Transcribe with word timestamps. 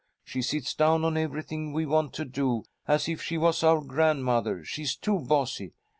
She 0.23 0.41
sits 0.41 0.73
down 0.73 1.05
on 1.05 1.15
everything 1.15 1.73
we 1.73 1.85
want 1.85 2.11
to 2.13 2.25
do, 2.25 2.63
as 2.87 3.07
if 3.07 3.21
she 3.21 3.37
was 3.37 3.61
our 3.63 3.81
grandmother. 3.81 4.63
She's 4.65 4.95
too 4.95 5.19
bossy." 5.19 5.73